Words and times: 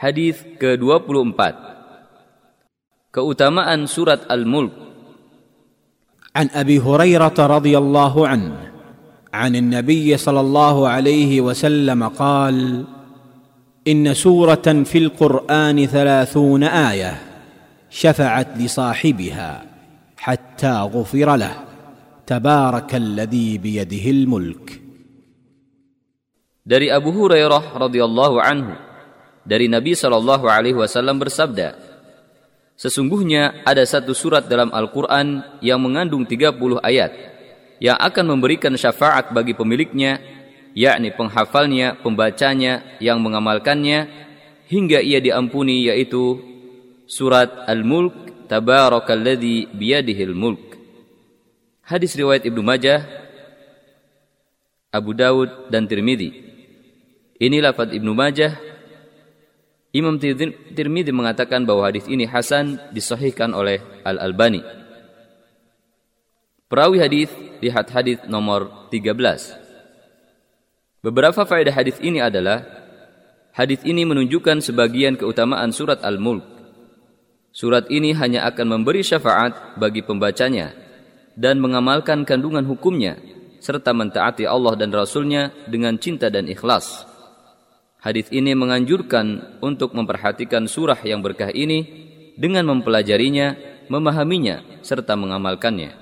Hadis 0.00 0.40
ke-24 0.56 1.36
Keutamaan 3.12 3.84
surat 3.84 4.24
Al-Mulk. 4.32 4.72
عن 6.30 6.46
ابي 6.54 6.78
هريره 6.80 7.34
رضي 7.36 7.74
الله 7.78 8.14
عنه 8.28 8.56
عن 9.34 9.52
النبي 9.56 10.16
صلى 10.16 10.40
الله 10.40 10.88
عليه 10.88 11.40
وسلم 11.40 12.08
قال 12.08 12.84
ان 13.88 14.14
سوره 14.14 14.66
في 14.86 14.98
القران 14.98 15.86
ثلاثون 15.86 16.64
إيه 16.64 17.14
شفعت 17.90 18.48
لصاحبها 18.56 19.50
حتى 20.16 20.74
غفر 20.80 21.36
له 21.36 21.54
تبارك 22.26 22.94
الذي 22.94 23.58
بيده 23.58 24.04
الملك 24.10 24.66
Dari 26.62 26.86
Abu 26.86 27.10
Hurairah 27.10 27.74
radhiyallahu 27.74 28.36
anhu 28.38 28.89
dari 29.50 29.66
Nabi 29.66 29.98
Shallallahu 29.98 30.46
alaihi 30.46 30.78
wasallam 30.78 31.18
bersabda 31.18 31.90
Sesungguhnya 32.78 33.66
ada 33.68 33.84
satu 33.84 34.16
surat 34.16 34.48
dalam 34.48 34.72
Al-Qur'an 34.72 35.58
yang 35.60 35.82
mengandung 35.82 36.24
30 36.24 36.54
ayat 36.80 37.12
yang 37.82 37.98
akan 37.98 38.38
memberikan 38.38 38.72
syafaat 38.78 39.34
bagi 39.36 39.52
pemiliknya 39.52 40.16
yakni 40.72 41.12
penghafalnya, 41.12 41.98
pembacanya 42.00 42.96
yang 43.02 43.20
mengamalkannya 43.20 44.08
hingga 44.70 45.02
ia 45.02 45.20
diampuni 45.20 45.92
yaitu 45.92 46.40
surat 47.04 47.68
Al-Mulk 47.68 48.48
tabarakalladzi 48.48 49.74
biyadihil 49.76 50.32
mulk 50.32 50.78
Hadis 51.84 52.16
riwayat 52.16 52.46
Ibnu 52.48 52.64
Majah 52.64 53.04
Abu 54.88 55.12
Dawud 55.12 55.68
dan 55.68 55.84
Tirmidzi 55.84 56.50
ini 57.40 57.56
lafaz 57.64 57.88
Ibnu 57.88 58.12
Majah. 58.12 58.52
Imam 59.90 60.22
Tirmidzi 60.22 61.10
mengatakan 61.10 61.66
bahwa 61.66 61.90
hadis 61.90 62.06
ini 62.06 62.22
hasan 62.22 62.78
disahihkan 62.94 63.50
oleh 63.50 63.82
Al-Albani. 64.06 64.62
Perawi 66.70 67.02
hadis 67.02 67.30
lihat 67.58 67.90
hadis 67.90 68.22
nomor 68.30 68.86
13. 68.94 69.58
Beberapa 71.02 71.42
faedah 71.42 71.74
hadis 71.74 71.98
ini 71.98 72.22
adalah 72.22 72.62
hadis 73.50 73.82
ini 73.82 74.06
menunjukkan 74.06 74.62
sebagian 74.62 75.18
keutamaan 75.18 75.74
surat 75.74 75.98
Al-Mulk. 76.06 76.46
Surat 77.50 77.90
ini 77.90 78.14
hanya 78.14 78.46
akan 78.46 78.78
memberi 78.78 79.02
syafaat 79.02 79.74
bagi 79.74 80.06
pembacanya 80.06 80.70
dan 81.34 81.58
mengamalkan 81.58 82.22
kandungan 82.22 82.62
hukumnya 82.62 83.18
serta 83.58 83.90
mentaati 83.90 84.46
Allah 84.46 84.78
dan 84.78 84.94
Rasulnya 84.94 85.50
dengan 85.66 85.98
cinta 85.98 86.30
dan 86.30 86.46
ikhlas. 86.46 87.09
Hadis 88.00 88.32
ini 88.32 88.56
menganjurkan 88.56 89.60
untuk 89.60 89.92
memperhatikan 89.92 90.64
surah 90.64 90.96
yang 91.04 91.20
berkah 91.20 91.52
ini 91.52 91.84
dengan 92.32 92.64
mempelajarinya, 92.72 93.60
memahaminya, 93.92 94.80
serta 94.80 95.12
mengamalkannya. 95.20 95.99